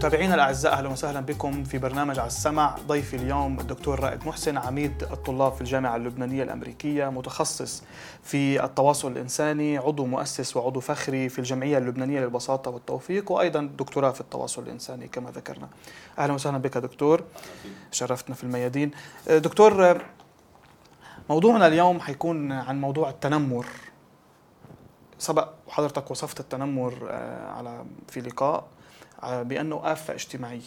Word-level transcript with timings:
متابعينا 0.00 0.34
الأعزاء 0.34 0.72
أهلا 0.72 0.88
وسهلا 0.88 1.20
بكم 1.20 1.64
في 1.64 1.78
برنامج 1.78 2.18
على 2.18 2.26
السمع. 2.26 2.76
ضيفي 2.86 3.16
اليوم 3.16 3.60
الدكتور 3.60 4.00
رائد 4.00 4.26
محسن 4.26 4.56
عميد 4.56 5.02
الطلاب 5.02 5.52
في 5.52 5.60
الجامعة 5.60 5.96
اللبنانية 5.96 6.42
الأمريكية 6.42 7.08
متخصص 7.08 7.82
في 8.22 8.64
التواصل 8.64 9.12
الإنساني 9.12 9.78
عضو 9.78 10.06
مؤسس 10.06 10.56
وعضو 10.56 10.80
فخري 10.80 11.28
في 11.28 11.38
الجمعية 11.38 11.78
اللبنانية 11.78 12.20
للبساطة 12.20 12.70
والتوفيق 12.70 13.32
وأيضا 13.32 13.70
دكتوراه 13.78 14.10
في 14.10 14.20
التواصل 14.20 14.62
الإنساني 14.62 15.08
كما 15.08 15.30
ذكرنا. 15.30 15.68
أهلا 16.18 16.32
وسهلا 16.32 16.58
بك 16.58 16.78
دكتور. 16.78 17.24
شرفتنا 17.90 18.34
في 18.34 18.44
الميادين. 18.44 18.90
دكتور 19.28 20.02
موضوعنا 21.30 21.66
اليوم 21.66 22.00
حيكون 22.00 22.52
عن 22.52 22.80
موضوع 22.80 23.10
التنمر. 23.10 23.66
سبق 25.18 25.48
وحضرتك 25.66 26.10
وصفت 26.10 26.40
التنمر 26.40 27.08
آه، 27.10 27.50
على 27.50 27.84
في 28.08 28.20
لقاء. 28.20 28.64
بأنه 29.24 29.92
آفة 29.92 30.14
اجتماعية. 30.14 30.60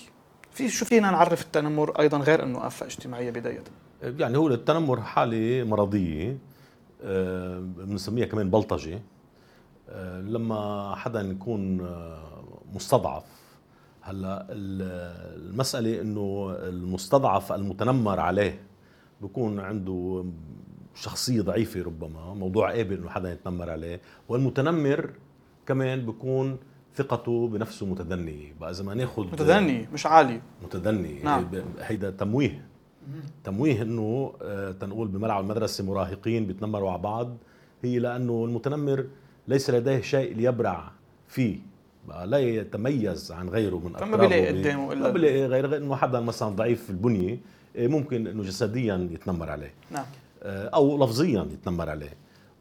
في 0.52 0.70
شو 0.70 0.86
فينا 0.86 1.12
نعرف 1.12 1.42
التنمر 1.42 2.00
أيضا 2.00 2.18
غير 2.18 2.44
أنه 2.44 2.68
آفة 2.68 2.86
اجتماعية 2.86 3.32
بداية؟ 3.32 3.64
يعني 4.04 4.38
هو 4.38 4.48
التنمر 4.48 5.02
حالة 5.02 5.64
مرضية 5.64 6.38
آه، 7.04 7.60
بنسميها 7.60 8.26
كمان 8.26 8.50
بلطجة. 8.50 9.02
لما 10.22 10.96
حدا 10.96 11.22
يكون 11.22 11.90
مستضعف 12.74 13.24
هلا 14.02 14.48
المسألة 14.50 16.02
إنه 16.02 16.56
المستضعف 16.60 17.52
المتنمر 17.52 18.20
عليه 18.20 18.60
بكون 19.22 19.60
عنده 19.60 20.26
شخصية 20.96 21.42
ضعيفة 21.42 21.82
ربما 21.82 22.34
موضوع 22.34 22.72
قابل 22.72 22.94
إنه 22.98 23.10
حدا 23.10 23.32
يتنمر 23.32 23.70
عليه 23.70 24.02
والمتنمر 24.30 25.10
كمان 25.66 26.06
بكون 26.06 26.58
ثقته 26.96 27.48
بنفسه 27.48 27.86
متدنية 27.86 28.54
بقى 28.62 28.72
اذا 28.72 28.84
ما 28.84 28.94
ناخذ 28.94 29.24
متدني 29.24 29.88
مش 29.94 30.06
عالي. 30.06 30.42
متدني. 30.64 31.20
نعم. 31.24 31.50
هيدا 31.80 32.10
تمويه. 32.10 32.66
تمويه 33.44 33.82
إنه 33.82 34.34
آه، 34.42 34.72
تنقول 34.72 35.08
بملعب 35.08 35.44
المدرسة 35.44 35.84
مراهقين 35.84 36.46
بيتنمروا 36.46 36.92
على 36.92 37.02
بعض. 37.02 37.38
هي 37.84 38.00
لأنه 38.00 38.46
المتنمر 38.46 39.06
ليس 39.48 39.70
لديه 39.70 40.02
شيء 40.02 40.36
ليبرع 40.36 40.92
فيه. 41.28 41.60
بقى 42.08 42.28
لا 42.28 42.38
يتميز 42.38 43.32
عن 43.32 43.50
غيره 43.50 43.76
من 43.76 43.96
اقربه 43.96 44.12
ما 44.12 44.18
بيلاقي 44.18 44.48
قدامه 44.48 44.94
إلا 44.94 45.02
ما 45.02 45.10
بيلاقي 45.10 45.46
غير, 45.46 45.66
غير 45.66 45.78
إنه 45.84 45.96
حدا 45.96 46.20
مثلا 46.20 46.50
ضعيف 46.50 46.84
في 46.84 46.90
البنية 46.90 47.40
إيه، 47.76 47.88
ممكن 47.88 48.28
إنه 48.28 48.44
جسديا 48.44 49.10
يتنمر 49.12 49.50
عليه. 49.50 49.74
نعم. 49.92 50.06
آه، 50.44 50.68
أو 50.68 51.04
لفظيا 51.04 51.48
يتنمر 51.54 51.90
عليه. 51.90 52.14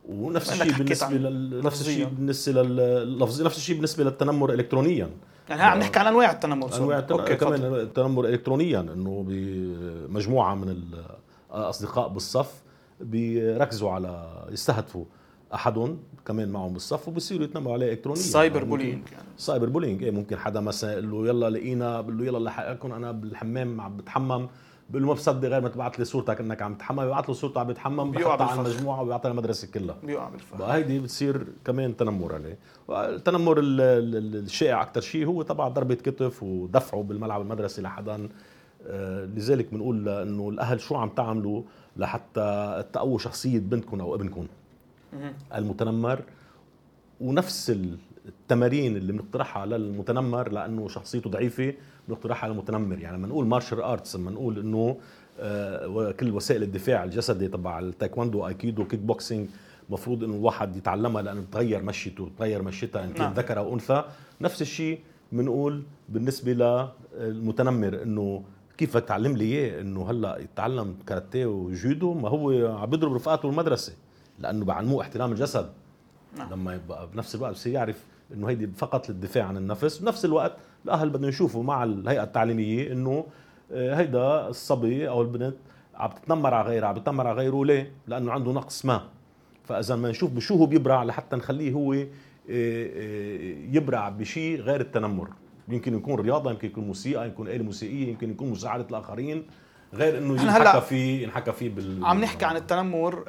ونفس 0.08 0.52
الشيء 0.52 0.78
بالنسبة 0.78 1.16
لل... 1.16 1.64
نفس 1.64 1.80
الشيء 1.80 2.04
بالنسبة 2.04 2.62
لللفظ 2.62 3.42
نفس 3.42 3.56
الشيء 3.56 3.76
بالنسبة 3.76 4.04
للتنمر 4.04 4.52
الكترونيا. 4.52 5.10
يعني 5.48 5.62
عم 5.62 5.78
نحكي 5.78 5.98
عن 5.98 6.06
أنواع 6.06 6.30
التنمر 6.30 6.76
أنواع 6.76 6.98
التنمر 6.98 7.20
okay 7.20 7.36
كمان 7.36 7.74
التنمر 7.74 8.24
الكترونيا 8.24 8.80
إنه 8.80 9.24
بمجموعه 9.28 10.54
من 10.54 10.82
الأصدقاء 11.54 12.08
بالصف 12.08 12.62
بيركزوا 13.00 13.90
على 13.90 14.44
يستهدفوا 14.50 15.04
أحدهم 15.54 15.98
كمان 16.26 16.48
معهم 16.48 16.72
بالصف 16.72 17.08
وبصيروا 17.08 17.44
يتنمروا 17.44 17.72
عليه 17.72 17.92
الكترونيا. 17.92 18.22
cyberbullying 18.22 19.02
يعني. 19.12 19.24
cyberbullying. 19.36 20.02
إيه 20.02 20.10
ممكن 20.10 20.38
حدا 20.38 20.60
مثلا 20.60 20.92
يقول 20.92 21.10
له 21.10 21.28
يلا 21.28 21.50
لقينا 21.50 22.00
بقول 22.00 22.18
له 22.18 22.24
يلا 22.24 22.38
لحقكم 22.38 22.92
أنا 22.92 23.12
بالحمام 23.12 23.80
عم 23.80 23.96
بتحمم. 23.96 24.48
بقول 24.90 25.02
له 25.02 25.08
ما 25.08 25.14
بصدق 25.14 25.48
غير 25.48 25.60
ما 25.60 25.68
تبعت 25.68 25.98
لي 25.98 26.04
صورتك 26.04 26.40
إنك 26.40 26.62
عم 26.62 26.74
تتحمم 26.74 27.04
بيبعت 27.04 27.28
له 27.28 27.34
صورته 27.34 27.60
عم 27.60 27.66
بيتحمم 27.66 28.10
بيقطع 28.10 28.50
على 28.50 28.60
المجموعة 28.60 29.02
وبيعطيها 29.02 29.30
المدرسة 29.30 29.68
كلها. 29.74 29.96
بيقع 30.04 30.28
بالفخ 30.28 30.56
بقى 30.56 30.74
هيدي 30.76 30.98
بتصير 30.98 31.46
كمان 31.64 31.96
تنمر 31.96 32.34
عليه. 32.34 32.58
التنمر 32.90 33.56
الشائع 33.62 34.82
أكثر 34.82 35.00
شيء 35.00 35.26
هو 35.26 35.42
طبعا 35.42 35.68
ضربة 35.68 35.94
كتف 35.94 36.42
ودفعه 36.42 37.02
بالملعب 37.02 37.40
المدرسي 37.40 37.82
لحدا. 37.82 38.28
آه، 38.86 39.24
لذلك 39.24 39.66
بنقول 39.72 40.08
انه 40.08 40.48
الأهل 40.48 40.80
شو 40.80 40.96
عم 40.96 41.08
تعملوا 41.08 41.62
لحتى 41.96 42.84
تقووا 42.92 43.18
شخصية 43.18 43.58
بنتكم 43.58 44.00
أو 44.00 44.14
ابنكم. 44.14 44.46
المتنمر 45.54 46.20
ونفس 47.20 47.72
التمارين 48.28 48.96
اللي 48.96 49.12
بنقترحها 49.12 49.66
للمتنمر 49.66 50.52
لأنه 50.52 50.88
شخصيته 50.88 51.30
ضعيفة 51.30 51.74
بنقترحها 52.08 52.48
للمتنمر 52.50 52.98
يعني 52.98 53.16
لما 53.16 53.26
نقول 53.28 53.46
martial 53.46 53.82
arts 53.82 54.16
لما 54.16 54.30
نقول 54.30 54.58
إنه 54.58 54.96
آه 55.40 56.10
كل 56.10 56.30
وسائل 56.30 56.62
الدفاع 56.62 57.04
الجسدي 57.04 57.48
تبع 57.48 57.78
التايكوندو 57.78 58.46
ايكيدو 58.46 58.84
kick 58.84 59.00
boxing 59.00 59.48
المفروض 59.88 60.24
إنه 60.24 60.34
الواحد 60.34 60.76
يتعلمها 60.76 61.22
لأنه 61.22 61.40
بتغير 61.40 61.82
مشيته 61.82 62.26
بتغير 62.26 62.62
مشيتها 62.62 63.04
إن 63.04 63.12
كان 63.12 63.22
نعم. 63.22 63.32
ذكر 63.34 63.58
أو 63.58 63.74
أنثى 63.74 64.04
نفس 64.40 64.62
الشيء 64.62 65.00
بنقول 65.32 65.82
بالنسبة 66.08 66.52
للمتنمر 67.14 68.02
إنه 68.02 68.42
كيف 68.78 68.96
تعلم 68.96 69.36
لي 69.36 69.44
إياه 69.44 69.80
إنه 69.80 70.10
هلأ 70.10 70.38
يتعلم 70.38 70.94
كاراتيه 71.06 71.46
وجودو 71.46 72.14
ما 72.14 72.28
هو 72.28 72.76
عم 72.76 72.90
بيضرب 72.90 73.14
رفقاته 73.14 73.48
بالمدرسة 73.48 73.92
لأنه 74.38 74.64
بعلموه 74.64 75.02
احترام 75.02 75.32
الجسد 75.32 75.70
نعم. 76.38 76.52
لما 76.52 76.74
يبقى 76.74 77.08
بنفس 77.14 77.34
الوقت 77.34 77.52
بصير 77.52 77.72
يعرف 77.72 78.04
إنه 78.34 78.48
هيدي 78.48 78.66
فقط 78.76 79.08
للدفاع 79.08 79.44
عن 79.44 79.56
النفس. 79.56 79.98
بنفس 79.98 80.24
الوقت 80.24 80.56
الأهل 80.84 81.10
بدهم 81.10 81.28
يشوفوا 81.28 81.62
مع 81.62 81.84
الهيئة 81.84 82.22
التعليمية 82.22 82.92
إنه 82.92 83.24
آه، 83.72 83.94
هيدا 83.94 84.48
الصبي 84.48 85.08
أو 85.08 85.22
البنت 85.22 85.54
عم 85.94 86.10
تتنمر 86.10 86.54
على 86.54 86.68
غيرها 86.68 86.88
عم 86.88 86.96
تتنمر 86.96 87.26
على 87.26 87.36
غيره 87.36 87.64
ليه؟ 87.64 87.92
لأنه 88.06 88.32
عنده 88.32 88.52
نقص 88.52 88.84
ما. 88.84 89.02
فإذا 89.64 89.96
ما 89.96 90.10
نشوف 90.10 90.30
بشو 90.30 90.56
هو 90.56 90.66
بيبرع 90.66 91.04
لحتى 91.04 91.36
نخليه 91.36 91.72
هو 91.72 91.92
آه، 91.94 92.06
آه، 92.50 93.54
يبرع 93.72 94.08
بشيء 94.08 94.60
غير 94.60 94.80
التنمر. 94.80 95.28
يمكن 95.68 95.94
يكون 95.94 96.20
رياضة 96.20 96.50
يمكن 96.50 96.68
يكون 96.68 96.84
موسيقى 96.84 97.26
يمكن 97.26 97.48
آلة 97.48 97.64
موسيقية 97.64 98.08
يمكن 98.08 98.30
يكون 98.30 98.50
مساعدة 98.50 98.86
الآخرين 98.90 99.44
غير 99.94 100.18
إنه 100.18 100.42
ينحكى 100.42 100.80
فيه 100.80 101.22
ينحكى 101.22 101.52
فيه 101.52 101.68
بال 101.68 102.04
عم 102.04 102.20
نحكي 102.20 102.44
عن 102.44 102.56
التنمر 102.56 103.24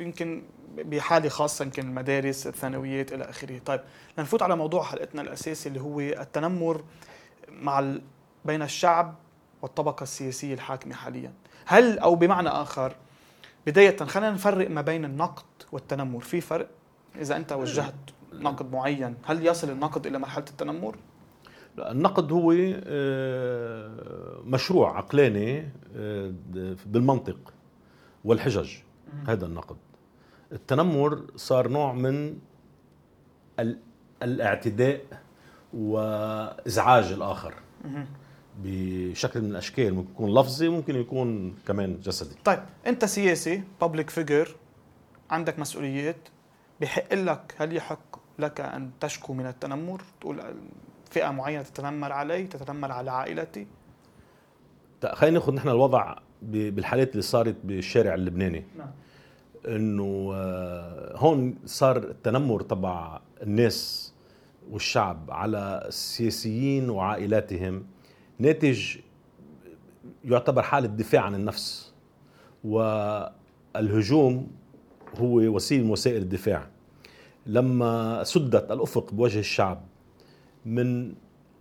يمكن 0.00 0.42
بحاله 0.76 1.28
خاصه 1.28 1.64
يمكن 1.64 1.82
المدارس 1.82 2.46
الثانويات 2.46 3.12
إلى 3.12 3.24
آخره. 3.24 3.58
طيب 3.58 3.80
لنفوت 4.18 4.42
على 4.42 4.56
موضوع 4.56 4.82
حلقتنا 4.82 5.22
الأساسي 5.22 5.68
اللي 5.68 5.80
هو 5.80 6.00
التنمر 6.00 6.84
مع 7.48 7.78
ال... 7.78 8.02
بين 8.44 8.62
الشعب 8.62 9.14
والطبقة 9.62 10.02
السياسية 10.02 10.54
الحاكمة 10.54 10.94
حاليا. 10.94 11.32
هل 11.66 11.98
أو 11.98 12.14
بمعنى 12.14 12.48
آخر 12.48 12.96
بداية 13.66 13.96
خلينا 13.96 14.30
نفرق 14.30 14.70
ما 14.70 14.80
بين 14.80 15.04
النقد 15.04 15.44
والتنمر. 15.72 16.20
في 16.20 16.40
فرق؟ 16.40 16.68
إذا 17.20 17.36
أنت 17.36 17.52
وجهت 17.52 17.94
نقد 18.32 18.72
معين 18.72 19.14
هل 19.24 19.46
يصل 19.46 19.70
النقد 19.70 20.06
إلى 20.06 20.18
مرحلة 20.18 20.44
التنمر؟ 20.50 20.96
النقد 21.78 22.32
هو 22.32 22.52
آه، 22.84 24.40
مشروع 24.44 24.96
عقلاني 24.98 25.68
آه، 25.96 26.32
بالمنطق 26.86 27.54
والحجج 28.24 28.70
هذا 29.26 29.46
النقد. 29.46 29.76
التنمر 30.52 31.24
صار 31.36 31.68
نوع 31.68 31.92
من 31.92 32.38
الاعتداء 34.22 35.00
وإزعاج 35.74 37.12
الآخر. 37.12 37.54
بشكل 38.62 39.40
من 39.40 39.50
الأشكال. 39.50 39.94
ممكن 39.94 40.10
يكون 40.10 40.34
لفظي 40.34 40.68
ممكن 40.68 40.96
يكون 40.96 41.56
كمان 41.66 42.00
جسدي. 42.00 42.36
طيب 42.44 42.58
أنت 42.86 43.04
سياسي 43.04 43.62
بابليك 43.80 44.10
فيجر 44.10 44.56
عندك 45.30 45.58
مسؤوليات 45.58 46.28
بحق 46.80 47.14
لك 47.14 47.54
هل 47.58 47.76
يحق 47.76 48.16
لك 48.38 48.60
أن 48.60 48.90
تشكو 49.00 49.34
من 49.34 49.46
التنمر؟ 49.46 50.02
تقول 50.20 50.40
فئة 51.10 51.30
معينة 51.30 51.62
تتنمر 51.62 52.12
علي 52.12 52.46
تتنمر 52.46 52.92
على 52.92 53.10
عائلتي. 53.10 53.66
خلينا 55.12 55.38
ناخذ 55.38 55.54
نحن 55.54 55.68
الوضع 55.68 56.16
بالحالات 56.42 57.10
اللي 57.10 57.22
صارت 57.22 57.56
بالشارع 57.64 58.14
اللبناني. 58.14 58.64
نعم. 58.78 58.90
إنه 59.66 60.30
آه، 60.34 61.16
هون 61.16 61.54
صار 61.66 61.96
التنمر 61.96 62.62
تبع 62.62 63.20
الناس 63.42 64.12
والشعب 64.70 65.30
على 65.30 65.84
السياسيين 65.88 66.90
وعائلاتهم 66.90 67.86
ناتج 68.38 68.96
يعتبر 70.24 70.62
حالة 70.62 70.86
دفاع 70.86 71.22
عن 71.22 71.34
النفس 71.34 71.92
والهجوم 72.64 74.50
هو 75.16 75.34
وسيلة 75.34 75.84
من 75.84 75.90
وسائل 75.90 76.22
الدفاع 76.22 76.68
لما 77.46 78.24
سدت 78.24 78.72
الأفق 78.72 79.14
بوجه 79.14 79.38
الشعب 79.38 79.82
من 80.66 81.14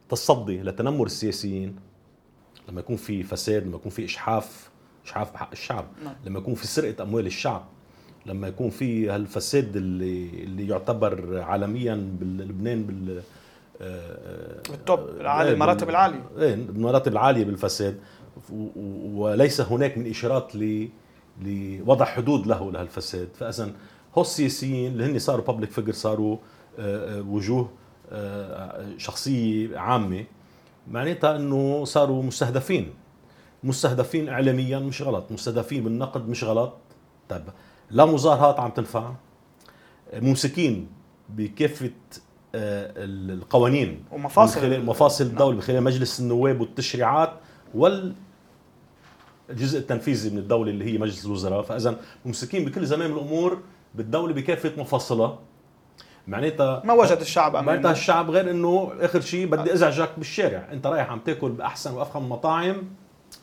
تصدي 0.09 0.61
لتنمر 0.61 1.05
السياسيين 1.05 1.75
لما 2.69 2.79
يكون 2.79 2.95
في 2.95 3.23
فساد 3.23 3.67
لما 3.67 3.75
يكون 3.75 3.91
في 3.91 4.05
إشحاف 4.05 4.71
إشحاف 5.05 5.33
بحق 5.33 5.51
الشعب 5.51 5.85
نعم. 6.03 6.15
لما 6.25 6.39
يكون 6.39 6.55
في 6.55 6.67
سرقة 6.67 7.03
أموال 7.03 7.25
الشعب 7.25 7.65
لما 8.25 8.47
يكون 8.47 8.69
في 8.69 9.09
هالفساد 9.09 9.75
اللي 9.75 10.29
اللي 10.43 10.67
يعتبر 10.67 11.39
عالميا 11.41 11.95
بلبنان 12.19 12.83
بال 12.83 13.21
بالتوب 14.69 14.99
العالي 14.99 15.49
إيه، 15.49 15.53
المراتب 15.53 15.89
العالية. 15.89 16.23
إيه 16.37 16.53
المراتب 16.53 17.11
العالية 17.11 17.45
بالفساد. 17.45 17.99
وليس 19.13 19.61
هناك 19.61 19.97
من 19.97 20.09
إشارات 20.09 20.55
ل 20.55 20.89
لوضع 21.41 22.05
حدود 22.05 22.47
له 22.47 22.71
لهالفساد. 22.71 23.29
فاذا 23.33 23.71
هو 24.17 24.21
السياسيين 24.21 24.91
اللي 24.91 25.05
هن 25.05 25.19
صاروا 25.19 25.45
بابليك 25.45 25.71
فيجر 25.71 25.93
صاروا 25.93 26.37
آه، 26.79 27.19
آه، 27.19 27.21
وجوه 27.21 27.69
آه، 28.11 28.97
شخصية 28.97 29.77
عامة 29.77 30.25
معناتها 30.87 31.35
إنه 31.35 31.85
صاروا 31.85 32.23
مستهدفين. 32.23 32.93
مستهدفين 33.63 34.29
اعلاميا 34.29 34.79
مش 34.79 35.01
غلط. 35.01 35.31
مستهدفين 35.31 35.83
بالنقد 35.83 36.29
مش 36.29 36.43
غلط. 36.43 36.73
طيب 37.29 37.43
لا 37.91 38.05
مظاهرات 38.05 38.59
عم 38.59 38.69
تنفع. 38.69 39.11
ممسكين 40.13 40.87
بكافة 41.29 41.91
آه، 42.55 42.93
القوانين 42.97 44.03
ومفاصل. 44.11 44.61
خلال 44.61 44.85
مفاصل 44.85 45.23
نعم. 45.23 45.33
الدولة 45.33 45.55
من 45.55 45.61
خلال 45.61 45.83
مجلس 45.83 46.19
النواب 46.19 46.61
والتشريعات 46.61 47.33
وال 47.75 48.13
الجزء 49.49 49.79
التنفيذي 49.79 50.29
من 50.29 50.37
الدولة 50.37 50.71
اللي 50.71 50.85
هي 50.85 50.97
مجلس 50.97 51.25
الوزراء. 51.25 51.61
فإذا 51.61 51.97
ممسكين 52.25 52.65
بكل 52.65 52.85
زمام 52.85 53.13
الأمور 53.13 53.59
بالدولة 53.95 54.33
بكافة 54.33 54.71
مفاصلها 54.77 55.39
معناتها 56.27 56.81
ما 56.85 56.93
وجد 56.93 57.17
الشعب 57.17 57.55
أمامه 57.55 57.67
معناتها 57.67 57.91
الشعب 57.91 58.31
غير 58.31 58.51
إنه 58.51 58.91
آخر 58.99 59.21
شيء 59.21 59.47
بدي 59.47 59.73
أزعجك 59.73 60.09
بالشارع. 60.17 60.67
أنت 60.71 60.87
رايح 60.87 61.11
عم 61.11 61.19
تاكل 61.19 61.49
بأحسن 61.51 61.93
وأفخم 61.93 62.29
مطاعم. 62.29 62.83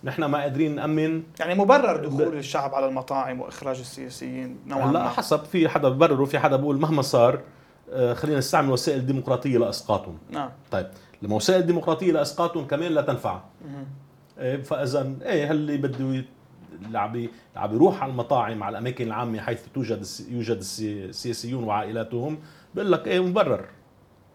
نحن 0.05 0.25
ما 0.25 0.39
قادرين 0.39 0.75
نأمن. 0.75 1.23
يعني 1.41 1.55
مبرر 1.55 2.06
دخول 2.06 2.31
ب... 2.31 2.35
الشعب 2.35 2.75
على 2.75 2.87
المطاعم 2.87 3.41
وإخراج 3.41 3.79
السياسيين 3.79 4.56
نوعا 4.67 4.87
ما. 4.87 5.09
حسب 5.09 5.45
في 5.45 5.69
حدا 5.69 5.89
ببرر 5.89 6.23
وفي 6.23 6.39
حدا 6.39 6.56
بيقول 6.56 6.81
مهما 6.81 7.03
صار 7.03 7.41
آه، 7.93 8.15
خلينا 8.15 8.39
نستعمل 8.39 8.71
وسائل 8.71 9.06
ديمقراطية 9.06 9.59
لأسقاطهم. 9.59 10.19
نعم. 10.31 10.50
طيب 10.71 10.87
لما 11.23 11.37
وسائل 11.37 11.67
ديمقراطية 11.67 12.12
لأسقاطهم 12.12 12.67
كمان 12.67 12.93
لا 12.93 13.03
تنفع. 13.03 13.41
إيه، 14.39 14.62
فاذا 14.62 15.12
إيه 15.23 15.50
اللي 15.50 15.77
بده 15.77 16.25
اللي 16.87 16.99
عم 16.99 17.29
عم 17.56 17.71
بيروح 17.71 18.03
على 18.03 18.12
المطاعم 18.12 18.62
على 18.62 18.73
الأماكن 18.79 19.06
العامة 19.06 19.41
حيث 19.41 19.61
توجد 19.75 20.06
يوجد 20.31 20.56
السياسيون 20.56 21.65
وعائلاتهم 21.65 22.39
بيقول 22.75 22.93
لك 22.93 23.09
إيه 23.09 23.21
مبرر. 23.21 23.65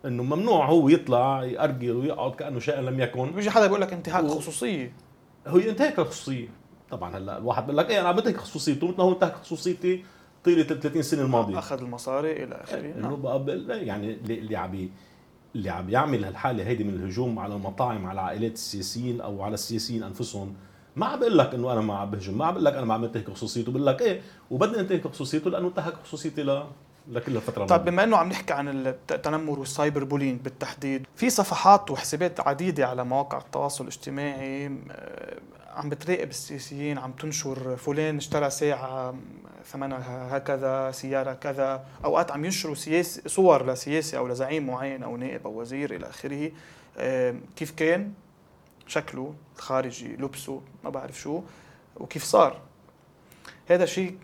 إنه 0.06 0.24
ممنوع 0.24 0.66
هو 0.66 0.90
يطلع 0.90 1.44
يأرجل 1.44 1.92
ويقعد 1.92 2.36
كأنه 2.36 2.60
شيئا 2.60 2.82
لم 2.82 3.00
يكن. 3.00 3.32
بيجي 3.32 3.50
حدا 3.50 3.68
بيقول 3.68 3.82
لك 3.82 3.94
انتهاك 3.94 4.24
و... 4.24 4.28
خصوصيه 4.28 4.94
هو 5.48 5.58
انتهاك 5.58 6.00
الخصوصية. 6.00 6.48
طبعا 6.92 7.18
هلا 7.18 7.38
الواحد 7.38 7.64
بيقول 7.64 7.78
لك 7.78 7.90
إيه 7.90 8.00
أنا 8.00 8.08
عم 8.10 8.16
بنتهك 8.16 8.38
خصوصيته 8.38 8.88
مثل 8.88 9.02
هو 9.02 9.12
انتهك 9.14 9.36
خصوصيتي 9.36 10.04
طيلة 10.44 10.64
30 10.64 11.02
سنة 11.02 11.22
الماضية. 11.22 11.60
أخذ 11.60 11.82
المصاري 11.82 12.44
إلى 12.44 12.56
آخره. 12.56 12.78
إيه، 12.78 12.94
نعم. 12.94 13.48
يعني 13.70 14.18
اللي 14.30 14.56
عم 14.56 14.90
اللي 15.56 15.70
عم 15.70 15.90
يعمل 15.90 16.26
هالحالة 16.26 16.64
هيدي 16.68 16.84
من 16.84 16.94
الهجوم 16.94 17.40
على 17.40 17.56
المطاعم 17.56 18.06
على 18.06 18.22
عائلات 18.22 18.54
السياسيين 18.54 19.22
أو 19.22 19.42
على 19.42 19.54
السياسيين 19.54 20.04
أنفسهم 20.04 20.56
ما 20.96 21.06
عم 21.06 21.20
بقول 21.20 21.38
لك 21.38 21.54
إنه 21.54 21.74
أنا 21.74 21.82
ما 21.82 21.96
عم 21.96 22.12
بهجم 22.12 22.38
ما 22.38 22.46
عم 22.46 22.54
بقول 22.54 22.66
لك 22.66 22.74
أنا 22.74 22.86
ما 22.86 22.94
عم 22.94 23.04
انتهك 23.04 23.30
خصوصيته 23.30 23.72
بقول 23.72 23.86
لك 23.86 24.02
إيه 24.02 24.22
وبدي 24.52 24.80
انتهك 24.80 25.08
خصوصيته 25.08 25.50
لأنه 25.50 25.68
انتهك 25.68 25.94
خصوصيتي 25.94 26.44
ل 26.44 26.64
لكل 27.08 27.36
الفترة 27.36 27.66
طيب 27.66 27.86
بما 27.86 28.04
إنه 28.04 28.18
عم 28.18 28.30
نحكي 28.30 28.54
عن 28.54 28.70
التنمر 28.88 29.60
وال 29.60 29.72
cyber 29.72 30.04
bullying 30.04 30.42
بالتحديد 30.42 31.06
في 31.16 31.30
صفحات 31.30 31.92
وحسابات 31.92 32.40
عديدة 32.40 32.88
على 32.88 33.04
مواقع 33.04 33.38
التواصل 33.38 33.84
الاجتماعي 33.84 34.66
آه، 34.92 35.40
عم 35.74 35.90
بتراقب 35.90 36.30
السياسيين 36.30 36.98
عم 36.98 37.12
تنشر 37.12 37.76
فلان 37.78 38.18
اشترى 38.18 38.50
ساعة 38.50 39.16
ثمنها 39.66 40.38
هكذا 40.38 40.92
سيارة 40.92 41.34
كذا 41.34 41.86
أوقات 42.06 42.32
عم 42.32 42.46
ينشروا 42.46 42.76
سياسي 42.76 43.30
صور 43.30 43.72
لسياسي 43.72 44.18
أو 44.18 44.28
لزعيم 44.28 44.68
معين 44.68 45.04
أو 45.04 45.18
نائب 45.18 45.48
أو 45.48 45.62
وزير 45.62 45.96
إلى 45.96 46.10
آخره. 46.10 46.52
كيف 47.56 47.72
كان؟ 47.72 48.14
شكله 48.88 49.34
الخارجي 49.56 50.16
لبسه 50.16 50.62
ما 50.84 50.90
بعرف 50.90 51.20
شو 51.20 51.42
وكيف 51.96 52.24
صار؟ 52.24 52.62
هذا 53.68 53.86
شيء 53.86 54.18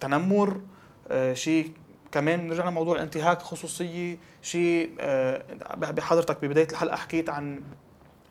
تنمر 0.00 0.60
آه، 1.08 1.34
شيء 1.34 1.72
كمان 2.14 2.52
رجعنا 2.52 2.70
موضوع 2.70 2.96
الانتهاك 2.96 3.42
خصوصية 3.42 4.18
شيء 4.42 4.90
آه، 5.00 5.42
بحضرتك 5.76 6.44
ببداية 6.44 6.68
الحلقة 6.72 6.96
حكيت 6.96 7.28
عن 7.28 7.60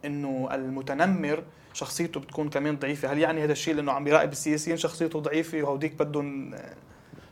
إنه 0.05 0.49
المتنمر 0.51 1.43
شخصيته 1.73 2.19
بتكون 2.19 2.49
كمان 2.49 2.77
ضعيفة. 2.77 3.13
هل 3.13 3.19
يعني 3.19 3.43
هذا 3.43 3.51
الشيء 3.51 3.75
لأنه 3.75 3.91
عم 3.91 4.07
يراقب 4.07 4.31
السياسيين 4.31 4.77
شخصيته 4.77 5.19
ضعيفة 5.19 5.61
وهوديك 5.61 5.93
بدهم 5.93 6.55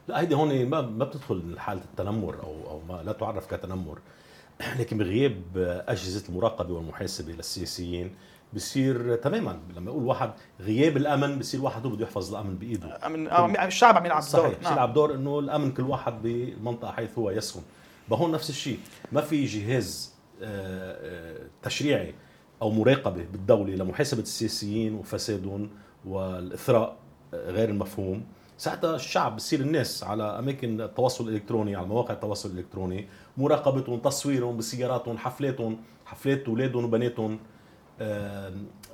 لا 0.08 0.20
هيدي 0.20 0.36
هون 0.36 0.66
ما 0.66 0.82
ما 0.82 1.06
بتدخل 1.06 1.60
حالة 1.60 1.82
التنمر 1.82 2.36
أو 2.44 2.72
أو 2.72 2.82
ما 2.90 3.04
لا 3.04 3.12
تعرف 3.12 3.54
كتنمر. 3.54 4.00
لكن 4.80 4.98
بغياب 4.98 5.44
أجهزة 5.88 6.30
المراقبة 6.30 6.74
والمحاسبة 6.74 7.34
للسياسيين 7.34 8.16
بصير 8.54 9.16
تماما. 9.16 9.60
لما 9.76 9.92
يقول 9.92 10.04
واحد 10.04 10.32
غياب 10.60 10.98
الأمن 10.98 11.40
بصير 11.40 11.62
واحد 11.62 11.86
هو 11.86 11.92
بده 11.92 12.04
يحفظ 12.04 12.36
الأمن 12.36 12.56
بإيده. 12.56 13.00
أمن 13.06 13.28
الشعب 13.60 13.98
عم 13.98 14.06
يلعب 14.06 14.20
دور. 14.22 14.30
صحيح 14.30 14.62
نعم. 14.64 14.74
يلعب 14.74 14.94
دور 14.94 15.16
إنه 15.16 15.40
الأمن 15.40 15.72
كل 15.72 15.84
واحد 15.84 16.22
بالمنطقة 16.22 16.92
حيث 16.92 17.18
هو 17.18 17.32
يسكن 17.32 17.62
بهون 18.10 18.32
نفس 18.32 18.50
الشيء. 18.50 18.80
ما 19.12 19.22
في 19.22 19.46
جهاز 19.46 20.14
آه، 20.44 21.36
آه، 21.36 21.48
تشريعي 21.64 22.14
أو 22.62 22.72
مراقبة 22.72 23.26
بالدولة 23.32 23.76
لمحاسبة 23.76 24.22
السياسيين 24.22 24.94
وفسادهم 24.94 25.70
والإثراء 26.06 26.98
غير 27.34 27.70
المفهوم. 27.70 28.24
ساعتها 28.58 28.96
الشعب 28.96 29.36
بصير 29.36 29.60
الناس 29.60 30.04
على 30.04 30.24
أماكن 30.24 30.82
التواصل 30.82 31.28
الإلكتروني 31.28 31.76
على 31.76 31.88
مواقع 31.88 32.14
التواصل 32.14 32.50
الإلكتروني 32.50 33.08
مراقبتهم 33.38 34.00
تصويرهم 34.00 34.58
بسياراتهم 34.58 35.18
حفلاتهم 35.18 35.78
حفلات 36.06 36.48
أولادهم 36.48 36.84
وبناتهم. 36.86 37.40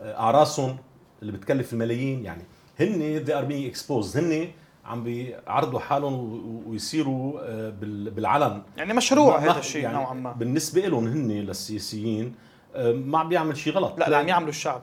اعراسهم 0.01 0.77
اللي 1.21 1.31
بتكلف 1.31 1.73
الملايين 1.73 2.25
يعني 2.25 2.43
هن 2.79 3.25
they 3.25 3.29
are 3.29 3.49
being 3.51 3.75
exposed. 3.75 4.17
هن 4.17 4.47
عم 4.85 5.03
بيعرضوا 5.03 5.79
حالهم 5.79 6.63
ويصيروا 6.67 7.39
آه، 7.41 7.69
بالعلن. 8.09 8.61
يعني 8.77 8.93
مشروع 8.93 9.39
هذا 9.39 9.59
الشيء 9.59 9.83
يعني 9.83 9.97
نوعا 9.97 10.13
ما. 10.13 10.31
بالنسبة 10.31 10.81
لهم 10.81 11.07
هن 11.07 11.31
للسياسيين 11.31 12.35
ما 12.77 13.19
عم 13.19 13.29
بيعمل 13.29 13.57
شيء 13.57 13.73
غلط. 13.73 13.99
لا 13.99 14.09
لا 14.09 14.17
عم 14.17 14.27
يعملوا 14.27 14.49
الشعب. 14.49 14.81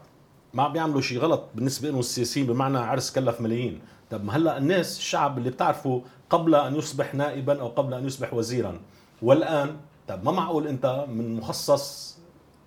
ما 0.55 0.63
عم 0.63 0.73
بيعملوا 0.73 1.01
شيء 1.01 1.19
غلط 1.19 1.45
بالنسبة 1.55 1.89
لهم 1.91 1.99
السياسيين 1.99 2.47
بمعنى 2.47 2.79
عرس 2.79 3.13
كلف 3.13 3.41
ملايين. 3.41 3.81
طب 4.11 4.25
ما 4.25 4.37
هلأ 4.37 4.59
الناس 4.59 4.99
الشعب 4.99 5.39
اللي 5.39 5.51
بتعرفه 5.51 6.03
قبل 6.31 6.55
أن 6.55 6.75
يصبح 6.77 7.15
نائبا 7.15 7.61
أو 7.61 7.69
قبل 7.69 7.95
أن 7.95 8.07
يصبح 8.07 8.35
وزيرا 8.35 8.81
والآن 9.23 9.77
طب 10.09 10.25
ما 10.25 10.33
معقول 10.33 10.67
أنت 10.67 11.05
من 11.09 11.37
مخصص 11.37 12.14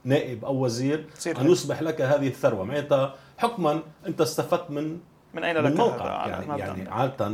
نائب 0.03 0.45
أو 0.45 0.65
وزير 0.65 1.05
أن 1.27 1.51
يصبح 1.51 1.81
لك 1.81 2.01
هذه 2.01 2.27
الثروة. 2.27 2.63
معناتها 2.63 3.15
حكما 3.37 3.81
أنت 4.07 4.21
استفدت 4.21 4.71
من 4.71 4.99
من 5.33 5.43
أين 5.43 5.57
لك 5.57 5.71
الموقع 5.71 6.27
يعني, 6.27 6.59
يعني 6.59 6.89
عادة 6.89 7.31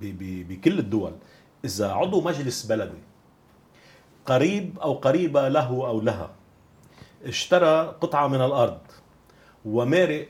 بكل 0.00 0.78
الدول 0.78 1.12
إذا 1.64 1.92
عضو 1.92 2.20
مجلس 2.20 2.66
بلدي 2.66 2.98
قريب 4.26 4.78
أو 4.78 4.92
قريبة 4.92 5.48
له 5.48 5.68
أو 5.68 6.00
لها 6.00 6.30
اشترى 7.24 7.94
قطعة 8.00 8.28
من 8.28 8.40
الأرض 8.40 8.78
ومارق 9.64 10.28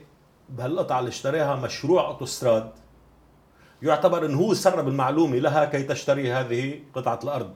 بهالقطعة 0.49 0.99
اللي 0.99 1.09
اشتراها 1.09 1.55
مشروع 1.55 2.07
أوتوستراد 2.07 2.71
يعتبر 3.81 4.25
انه 4.25 4.37
هو 4.37 4.53
سرب 4.53 4.87
المعلومة 4.87 5.37
لها 5.37 5.65
كي 5.65 5.83
تشتري 5.83 6.33
هذه 6.33 6.79
قطعة 6.93 7.19
الأرض. 7.23 7.53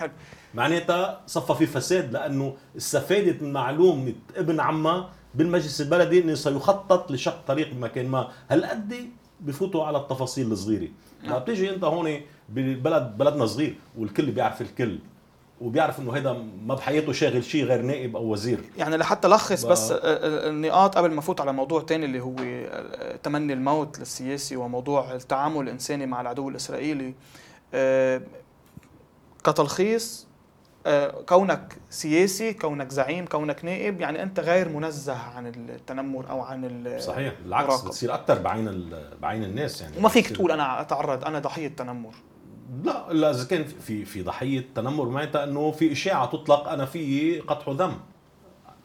حلو. 0.00 0.10
معناتها 0.54 1.20
صفى 1.26 1.54
في 1.54 1.66
فساد 1.66 2.12
لأنه 2.12 2.56
استفادت 2.76 3.42
من 3.42 3.52
معلومة 3.52 4.14
ابن 4.36 4.60
عمها 4.60 5.10
بالمجلس 5.34 5.80
البلدي 5.80 6.22
إنه 6.22 6.34
سيخطط 6.34 7.12
لشق 7.12 7.46
طريق 7.46 7.74
بمكان 7.74 8.08
ما. 8.08 8.28
هالقد 8.50 8.94
بفوتوا 9.40 9.84
على 9.84 9.98
التفاصيل 9.98 10.52
الصغيرة. 10.52 10.88
نعم. 11.22 11.38
بتيجي 11.38 11.70
أنت 11.70 11.84
هون 11.84 12.20
ببلد 12.48 13.18
بلدنا 13.18 13.46
صغير 13.46 13.74
والكل 13.98 14.30
بيعرف 14.30 14.60
الكل 14.60 14.98
وبيعرف 15.60 16.00
إنه 16.00 16.16
هذا 16.16 16.32
ما 16.66 16.74
بحياته 16.74 17.12
شاغل 17.12 17.44
شيء 17.44 17.64
غير 17.64 17.82
نائب 17.82 18.16
أو 18.16 18.32
وزير. 18.32 18.58
يعني 18.78 18.96
لحتى 18.96 19.28
لخص 19.28 19.64
ب... 19.64 19.68
بس 19.68 19.90
آه، 19.90 19.96
آه، 19.96 20.48
النقاط 20.48 20.98
قبل 20.98 21.10
ما 21.10 21.18
أفوت 21.18 21.40
على 21.40 21.52
موضوع 21.52 21.84
ثاني 21.84 22.04
اللي 22.04 22.20
هو 22.20 22.34
آه، 22.40 23.16
تمني 23.16 23.52
الموت 23.52 23.98
للسياسي 23.98 24.56
وموضوع 24.56 25.14
التعامل 25.14 25.62
الإنساني 25.62 26.06
مع 26.06 26.20
العدو 26.20 26.48
الإسرائيلي. 26.48 27.14
كتلخيص 29.44 30.26
كونك 31.26 31.76
سياسي 31.90 32.52
كونك 32.52 32.90
زعيم 32.90 33.26
كونك 33.26 33.64
نائب 33.64 34.00
يعني 34.00 34.22
أنت 34.22 34.40
غير 34.40 34.68
منزه 34.68 35.14
عن 35.14 35.46
التنمر 35.46 36.30
أو 36.30 36.40
عن 36.40 36.98
صحيح 36.98 37.34
بالعكس 37.44 37.80
بتصير 37.80 38.14
أكثر 38.14 38.38
بعين 38.38 38.90
بعين 39.22 39.44
الناس 39.44 39.80
يعني. 39.80 39.98
وما 39.98 40.08
فيك 40.08 40.28
تقول 40.30 40.50
أنا 40.50 40.80
أتعرض 40.80 41.24
أنا 41.24 41.38
ضحية 41.38 41.68
تنمر. 41.68 42.14
لا 42.84 43.12
لا 43.12 43.30
إذا 43.30 43.44
كان 43.44 43.64
في 43.64 44.04
في 44.04 44.22
ضحية 44.22 44.64
تنمر 44.74 45.08
معناتها 45.08 45.44
إنه 45.44 45.70
في 45.70 45.92
إشاعة 45.92 46.26
تطلق 46.26 46.68
أنا 46.68 46.84
في 46.84 47.40
قطع 47.40 47.72
ذم 47.72 48.00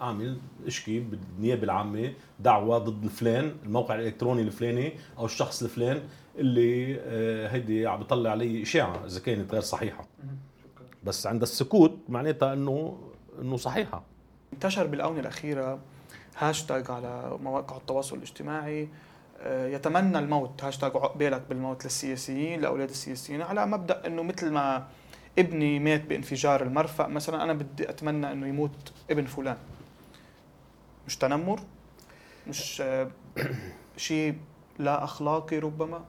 أعمل 0.01 0.37
إشكي 0.67 0.99
بالنيابة 0.99 1.63
العامة 1.63 2.13
دعوة 2.39 2.77
ضد 2.77 3.07
فلان 3.07 3.55
الموقع 3.65 3.95
الإلكتروني 3.95 4.41
الفلاني 4.41 4.93
أو 5.17 5.25
الشخص 5.25 5.63
الفلان 5.63 6.01
اللي 6.37 6.99
آه، 6.99 7.47
هيدي 7.47 7.87
عم 7.87 7.99
بيطلع 7.99 8.31
علي 8.31 8.61
إشاعة 8.61 9.05
إذا 9.05 9.19
كانت 9.19 9.51
غير 9.51 9.61
صحيحة. 9.61 10.07
بس 11.03 11.27
عند 11.27 11.41
السكوت 11.41 11.98
معناتها 12.10 12.53
إنه 12.53 12.98
إنه 13.41 13.58
صحيحة. 13.58 14.03
انتشر 14.53 14.88
بالآونة 14.88 15.20
الأخيرة 15.20 15.79
هاشتاج 16.38 16.91
على 16.91 17.38
مواقع 17.41 17.77
التواصل 17.77 18.15
الاجتماعي 18.18 18.88
آه، 19.41 19.68
يتمنى 19.68 20.20
الموت 20.20 20.63
هاشتاج 20.63 20.91
عقبالك 20.96 21.41
بالموت 21.50 21.84
للسياسيين 21.86 22.62
لأولاد 22.62 22.89
السياسيين 22.89 23.41
على 23.41 23.65
مبدأ 23.65 24.08
إنه 24.08 24.24
مثل 24.24 24.51
ما 24.51 24.88
ابني 25.39 25.79
مات 25.79 26.06
بانفجار 26.06 26.62
المرفأ 26.63 27.08
مثلا 27.08 27.44
أنا 27.44 27.53
بدي 27.53 27.89
أتمنى 27.89 28.32
إنه 28.32 28.48
يموت 28.48 28.91
ابن 29.12 29.25
فلان. 29.25 29.58
مش 31.08 31.18
تنمر؟ 31.18 31.60
مش 32.48 32.82
آه، 32.82 33.08
شيء 33.98 34.36
لا 34.79 35.03
أخلاقي 35.03 35.60
ربما؟ 35.60 36.06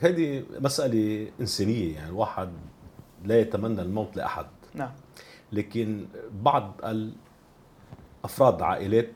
هذه 0.00 0.44
مسألة 0.60 1.28
إنسانية 1.40 1.94
يعني 1.94 2.08
الواحد 2.08 2.52
لا 3.24 3.40
يتمنى 3.40 3.82
الموت 3.82 4.16
لأحد. 4.16 4.46
نعم. 4.74 4.92
لكن 5.52 6.06
بعض 6.42 6.80
الأفراد 8.24 8.62
عائلات 8.62 9.12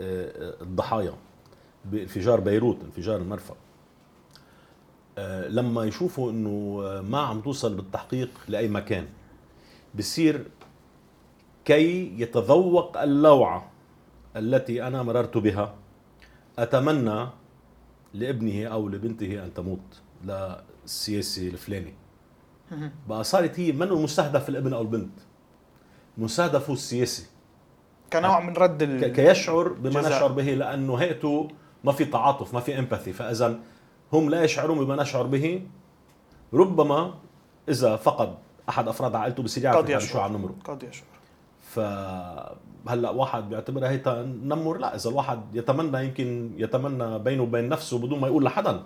آه، 0.00 0.62
الضحايا 0.62 1.14
بانفجار 1.84 2.40
بيروت 2.40 2.78
انفجار 2.84 3.16
المرفأ 3.16 3.54
آه، 5.18 5.48
لما 5.48 5.84
يشوفوا 5.84 6.30
إنه 6.30 6.80
ما 7.10 7.18
عم 7.18 7.40
توصل 7.40 7.74
بالتحقيق 7.74 8.30
لأي 8.48 8.68
مكان 8.68 9.06
بصير 9.94 10.46
كي 11.64 12.20
يتذوق 12.20 13.00
اللوعة 13.02 13.70
التي 14.36 14.86
أنا 14.86 15.02
مررت 15.02 15.36
بها 15.38 15.74
أتمنى 16.58 17.26
لابنه 18.14 18.66
أو 18.66 18.88
لبنته 18.88 19.44
أن 19.44 19.54
تموت 19.54 20.00
للسياسي 20.24 21.48
الفلاني. 21.48 21.94
بقى 23.08 23.24
صارت 23.24 23.60
هي 23.60 23.72
منه 23.72 23.94
المستهدف 23.94 24.48
الابن 24.48 24.72
أو 24.72 24.82
البنت؟ 24.82 25.18
مستهدف 26.18 26.68
هو 26.68 26.74
السياسي. 26.74 27.26
كنوع 28.12 28.40
من 28.40 28.56
رد 28.56 28.82
ال... 28.82 29.12
كيشعر 29.12 29.68
بما 29.68 30.00
نشعر 30.00 30.32
به 30.32 30.42
لأنه 30.42 30.94
هيئته 30.94 31.48
ما 31.84 31.92
في 31.92 32.04
تعاطف 32.04 32.54
ما 32.54 32.60
في 32.60 32.78
امباثي 32.78 33.12
فاذا 33.12 33.58
هم 34.12 34.30
لا 34.30 34.44
يشعرون 34.44 34.84
بما 34.84 34.96
نشعر 34.96 35.26
به. 35.26 35.62
ربما 36.54 37.14
إذا 37.68 37.96
فقد 37.96 38.34
أحد 38.68 38.88
أفراد 38.88 39.14
عائلته 39.14 39.42
بصير 39.42 39.64
يعرف 39.64 40.04
شو 40.04 40.18
عم 40.18 40.36
نمره 40.36 40.54
قد 40.64 40.82
يشعر. 40.82 41.06
فهلأ 41.60 43.10
واحد 43.10 43.48
بيعتبرها 43.48 43.90
هي 43.90 43.98
تنمر؟ 43.98 44.78
لا 44.78 44.94
إذا 44.94 45.10
الواحد 45.10 45.40
يتمنى 45.54 46.04
يمكن 46.04 46.50
يتمنى 46.56 47.18
بينه 47.18 47.42
وبين 47.42 47.68
نفسه 47.68 47.98
بدون 47.98 48.20
ما 48.20 48.28
يقول 48.28 48.44
لحدا. 48.44 48.82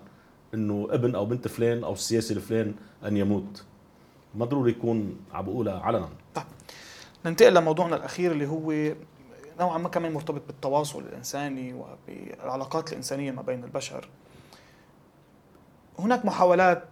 إنه 0.54 0.88
ابن 0.90 1.14
أو 1.14 1.26
بنت 1.26 1.48
فلان 1.48 1.84
أو 1.84 1.92
السياسي 1.92 2.34
الفلان 2.34 2.74
أن 3.04 3.16
يموت. 3.16 3.64
ما 4.34 4.44
ضروري 4.44 4.70
يكون 4.70 5.16
عم 5.32 5.44
بقولها 5.44 5.80
علنا. 5.80 6.08
طيب 6.34 6.44
ننتقل 7.26 7.54
لموضوعنا 7.54 7.96
الأخير 7.96 8.32
اللي 8.32 8.46
هو 8.46 8.94
نوعا 9.60 9.78
ما 9.78 9.88
كمان 9.88 10.12
مرتبط 10.12 10.42
بالتواصل 10.46 10.98
الإنساني 10.98 11.74
وبالعلاقات 11.74 12.92
الإنسانية 12.92 13.30
ما 13.30 13.42
بين 13.42 13.64
البشر. 13.64 14.08
هناك 15.98 16.24
محاولات 16.24 16.84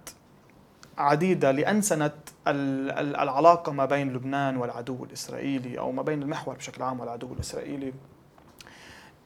عديدة 0.98 1.50
لأنسنة 1.50 2.12
العلاقة 2.46 3.72
ما 3.72 3.84
بين 3.84 4.12
لبنان 4.12 4.56
والعدو 4.56 5.04
الإسرائيلي 5.04 5.78
أو 5.78 5.92
ما 5.92 6.02
بين 6.02 6.22
المحور 6.22 6.54
بشكل 6.54 6.82
عام 6.82 7.00
والعدو 7.00 7.32
الإسرائيلي. 7.32 7.92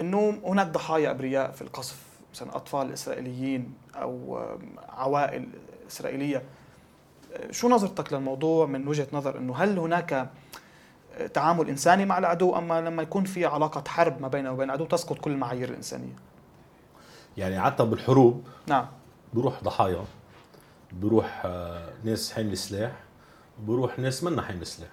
أنه 0.01 0.41
هناك 0.45 0.67
ضحايا 0.67 1.11
أبرياء 1.11 1.51
في 1.51 1.63
القصف. 1.63 2.10
مثلا 2.35 2.57
أطفال 2.57 2.93
إسرائيليين 2.93 3.75
أو 3.95 4.43
عوائل 4.89 5.49
إسرائيلية. 5.89 6.43
شو 7.51 7.69
نظرتك 7.69 8.13
للموضوع 8.13 8.67
من 8.67 8.89
وجهة 8.89 9.07
نظر 9.13 9.39
أنه 9.39 9.57
هل 9.57 9.79
هناك 9.79 10.31
تعامل 11.35 11.69
إنساني 11.69 12.05
مع 12.05 12.19
العدو 12.19 12.57
أما 12.59 12.81
لما 12.81 13.03
يكون 13.03 13.25
في 13.25 13.47
علاقة 13.47 13.85
حرب 13.89 14.21
ما 14.23 14.29
بينه 14.29 14.53
وبين 14.53 14.65
العدو؟ 14.65 14.85
تسقط 14.85 15.19
كل 15.19 15.31
المعايير 15.31 15.69
الإنسانية. 15.69 16.13
يعني 17.37 17.57
عادة 17.59 17.85
بالحروب 17.85 18.45
نعم. 18.67 18.87
بروح 19.35 19.63
ضحايا 19.65 20.05
بروح 20.93 21.43
آه، 21.45 21.93
ناس 22.05 22.33
حامل 22.33 22.57
سلاح 22.57 22.93
بروح 23.67 23.99
ناس 23.99 24.25
منا 24.25 24.43
حامل 24.43 24.67
سلاح. 24.67 24.89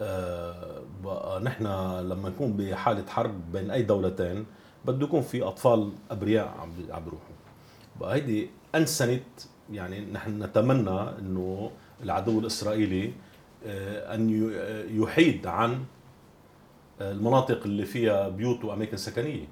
آه، 0.00 0.82
بقى 1.04 1.40
نحن 1.40 1.66
لما 2.00 2.28
نكون 2.28 2.52
بحالة 2.52 3.04
حرب 3.10 3.52
بين 3.52 3.70
أي 3.70 3.82
دولتين 3.82 4.46
بده 4.84 5.06
يكون 5.06 5.22
في 5.22 5.42
أطفال 5.42 5.92
أبرياء 6.10 6.48
عم 6.48 6.70
عم 6.90 7.04
بيروحوا. 7.04 7.34
بقى 8.00 8.14
هيدي 8.14 8.50
أنسنت 8.74 9.22
يعني 9.72 10.00
نحن 10.12 10.42
نتمنى 10.42 11.00
إنه 11.18 11.70
العدو 12.02 12.38
الإسرائيلي 12.38 13.12
آه، 13.66 14.14
أن 14.14 14.52
يحيد 14.90 15.46
عن 15.46 15.84
المناطق 17.00 17.62
اللي 17.64 17.84
فيها 17.84 18.28
بيوت 18.28 18.64
وأماكن 18.64 18.96
سكنية. 18.96 19.46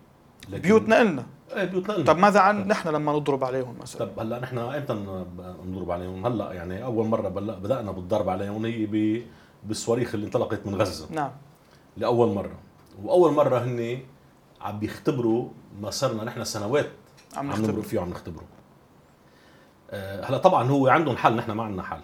لكن 0.49 0.63
بيوتنا 0.63 1.03
إلنا. 1.03 1.27
إيه 1.57 1.65
بيطلع 1.65 2.05
طب 2.05 2.19
ماذا 2.19 2.41
عن 2.41 2.69
نحن 2.69 2.89
لما 2.89 3.13
نضرب 3.13 3.45
عليهم 3.45 3.75
مثلا؟ 3.81 4.05
طب 4.05 4.19
هلأ 4.19 4.41
نحن 4.41 4.59
إمتى 4.59 4.93
نضرب 5.67 5.91
عليهم؟ 5.91 6.27
هلأ 6.27 6.53
يعني 6.53 6.85
أول 6.85 7.07
مرة 7.07 7.29
بدأنا 7.29 7.91
بالضرب 7.93 8.29
عليهم 8.29 8.65
هي 8.65 9.23
بالصواريخ 9.65 10.15
اللي 10.15 10.27
انطلقت 10.27 10.67
من 10.67 10.75
غزة. 10.75 11.07
نعم. 11.11 11.31
لأول 11.97 12.35
مرة. 12.35 12.59
وأول 13.03 13.33
مرة 13.33 13.59
هن 13.59 13.99
عم 14.63 14.79
بيختبروا 14.79 15.49
ما 15.81 15.91
صرنا 15.91 16.25
نحن 16.25 16.45
سنوات 16.45 16.91
عم 17.37 17.51
نختبر 17.51 17.83
فيه 17.83 18.01
عم 18.01 18.11
نختبره. 18.11 18.45
أه 19.91 20.25
هلا 20.25 20.39
طبعا 20.39 20.69
هو 20.69 20.89
عندهم 20.89 21.17
حل 21.17 21.37
نحن 21.37 21.51
ما 21.53 21.63
عندنا 21.63 21.83
حل. 21.83 22.01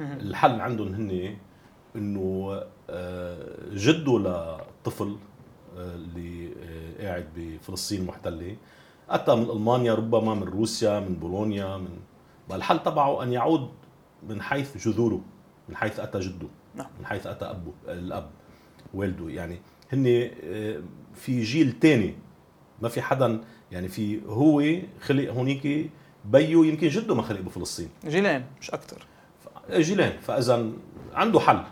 الحل 0.00 0.60
عندهم 0.60 0.94
هن 0.94 1.36
إنه 1.96 2.60
أه 2.90 3.46
جدوا 3.72 4.18
لطفل 4.18 5.16
اللي 5.76 6.52
آه، 6.62 7.06
قاعد 7.06 7.26
بفلسطين 7.36 8.00
المحتله 8.00 8.56
اتى 9.10 9.34
من 9.34 9.50
ألمانيا 9.50 9.94
ربما 9.94 10.34
من 10.34 10.42
روسيا 10.42 11.00
من 11.00 11.14
بولونيا 11.14 11.76
من 11.76 11.98
الحل 12.52 12.82
تبعه 12.82 13.22
أن 13.22 13.32
يعود 13.32 13.70
من 14.28 14.42
حيث 14.42 14.88
جذوره 14.88 15.20
من 15.68 15.76
حيث 15.76 16.00
أتى 16.00 16.20
جده 16.20 16.48
نعم. 16.74 16.86
من 16.98 17.06
حيث 17.06 17.26
أتى 17.26 17.44
أبوه 17.44 17.74
الأب 17.88 18.30
والده. 18.94 19.30
يعني 19.30 19.60
هن 19.92 20.30
آه، 20.44 20.82
في 21.14 21.42
جيل 21.42 21.74
ثاني 21.80 22.14
ما 22.82 22.88
في 22.88 23.02
حدا 23.02 23.40
يعني 23.72 23.88
في 23.88 24.20
هو 24.26 24.62
خلق 25.00 25.30
هونيك 25.30 25.90
بيو 26.24 26.62
يمكن 26.62 26.88
جده 26.88 27.14
ما 27.14 27.22
خلق 27.22 27.40
بفلسطين. 27.40 27.88
جيلين 28.06 28.44
مش 28.60 28.70
أكثر 28.70 29.06
جيلين. 29.70 30.12
فاذا 30.20 30.70
عنده 31.14 31.40
حل. 31.40 31.62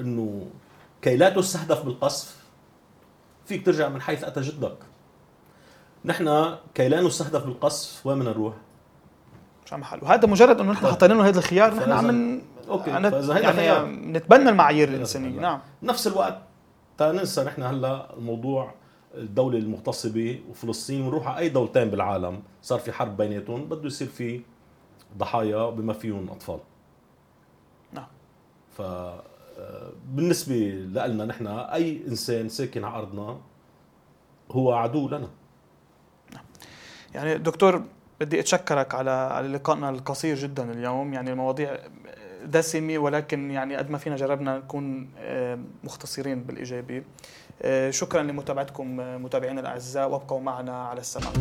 إنه 0.00 0.46
كي 1.02 1.16
لا 1.16 1.30
تستهدف 1.30 1.82
بالقصف 1.82 2.36
فيك 3.46 3.66
ترجع 3.66 3.88
من 3.88 4.00
حيث 4.00 4.24
أتى 4.24 4.40
جدك. 4.40 4.76
نحن 6.04 6.56
كي 6.74 6.88
لا 6.88 7.00
نستهدف 7.00 7.44
بالقصف 7.44 8.06
وين 8.06 8.18
بدنا 8.18 8.30
نروح؟ 8.30 8.54
مش 9.66 9.72
عم 9.72 9.84
حل. 9.84 9.98
وهذا 10.02 10.28
مجرد 10.28 10.60
إنه 10.60 10.72
نحن 10.72 10.82
طيب. 10.82 10.90
حاطين 10.90 11.10
لهم 11.10 11.20
هذا 11.20 11.38
الخيار 11.38 11.74
نحن 11.74 11.92
عم 11.92 12.42
okay. 12.68 12.90
يعني. 12.90 14.12
نتبنى 14.12 14.48
المعايير 14.48 14.88
الإنسانية. 14.88 15.40
نعم. 15.40 15.60
نفس 15.82 16.06
الوقت 16.06 16.42
ننسى 17.02 17.44
نحن 17.44 17.62
هلا 17.62 18.14
الموضوع 18.16 18.74
الدولة 19.14 19.58
المغتصبة 19.58 20.40
وفلسطين 20.50 21.00
ونروح 21.00 21.26
على 21.26 21.38
أي 21.38 21.48
دولتين 21.48 21.90
بالعالم. 21.90 22.42
صار 22.62 22.78
في 22.78 22.92
حرب 22.92 23.16
بيناتهم 23.16 23.64
بده 23.64 23.86
يصير 23.86 24.08
في 24.08 24.40
ضحايا 25.18 25.70
بما 25.70 25.92
فيهم 25.92 26.30
أطفال. 26.30 26.58
نعم. 27.92 28.06
ف 28.70 28.82
بالنسبة 30.06 30.54
لنا 31.06 31.24
نحن 31.24 31.46
أي 31.46 32.06
إنسان 32.08 32.48
ساكن 32.48 32.84
على 32.84 32.98
أرضنا 32.98 33.38
هو 34.50 34.72
عدو 34.72 35.08
لنا. 35.08 35.28
يعني 37.14 37.38
دكتور 37.38 37.82
بدي 38.20 38.40
أتشكرك 38.40 38.94
على 38.94 39.10
على 39.10 39.48
لقائنا 39.48 39.90
القصير 39.90 40.36
جدا 40.36 40.72
اليوم. 40.72 41.14
يعني 41.14 41.32
المواضيع 41.32 41.78
دسمه 42.44 42.98
ولكن 42.98 43.50
يعني 43.50 43.76
قد 43.76 43.90
ما 43.90 43.98
فينا 43.98 44.16
جربنا 44.16 44.58
نكون 44.58 45.10
آه، 45.18 45.58
مختصرين 45.84 46.42
بالإيجابي. 46.42 47.04
آه، 47.62 47.90
شكرا 47.90 48.22
لمتابعتكم 48.22 49.00
آه، 49.00 49.16
متابعينا 49.16 49.60
الأعزاء 49.60 50.10
وابقوا 50.10 50.40
معنا 50.40 50.84
على 50.88 51.00
السماع. 51.00 51.32